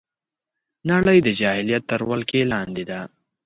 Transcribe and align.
نړۍ 0.91 1.17
د 1.23 1.29
جاهلیت 1.39 1.83
تر 1.91 2.01
ولکې 2.09 2.41
لاندې 2.53 2.83
ده 2.89 2.99